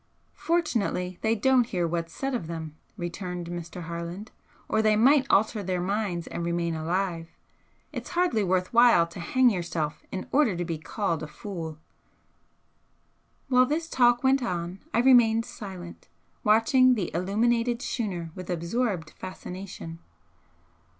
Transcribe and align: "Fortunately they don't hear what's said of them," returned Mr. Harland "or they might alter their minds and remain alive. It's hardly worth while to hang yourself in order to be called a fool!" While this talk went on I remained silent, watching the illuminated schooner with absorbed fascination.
"Fortunately 0.33 1.19
they 1.21 1.35
don't 1.35 1.67
hear 1.67 1.87
what's 1.87 2.11
said 2.11 2.33
of 2.33 2.47
them," 2.47 2.75
returned 2.97 3.45
Mr. 3.51 3.83
Harland 3.83 4.31
"or 4.67 4.81
they 4.81 4.95
might 4.95 5.27
alter 5.29 5.61
their 5.61 5.79
minds 5.79 6.25
and 6.25 6.43
remain 6.43 6.73
alive. 6.73 7.29
It's 7.91 8.09
hardly 8.09 8.43
worth 8.43 8.73
while 8.73 9.05
to 9.05 9.19
hang 9.19 9.51
yourself 9.51 10.01
in 10.11 10.27
order 10.31 10.55
to 10.57 10.65
be 10.65 10.79
called 10.79 11.21
a 11.21 11.27
fool!" 11.27 11.77
While 13.47 13.67
this 13.67 13.87
talk 13.87 14.23
went 14.23 14.41
on 14.41 14.79
I 14.91 14.97
remained 15.01 15.45
silent, 15.45 16.07
watching 16.43 16.95
the 16.95 17.11
illuminated 17.13 17.83
schooner 17.83 18.31
with 18.33 18.49
absorbed 18.49 19.11
fascination. 19.11 19.99